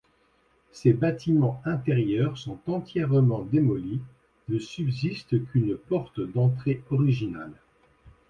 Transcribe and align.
Ses 0.71 0.93
bâtiments 0.93 1.61
intérieurs 1.63 2.35
sont 2.39 2.57
entièrement 2.65 3.43
démolis; 3.43 4.01
ne 4.49 4.57
subsiste 4.57 5.45
qu'une 5.51 5.77
porte 5.77 6.21
d'entrée 6.21 6.81
originale. 6.89 7.53